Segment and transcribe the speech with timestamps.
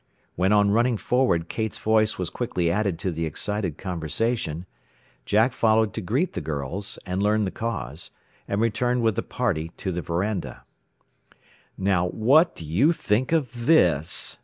[0.35, 4.65] When on running forward Kate's voice was quickly added to the excited conversation,
[5.27, 8.09] Jack followed to greet the girls, and learn the cause,
[8.47, 10.63] and returned with the party to the veranda.
[11.77, 14.37] "Now what do you think of this?"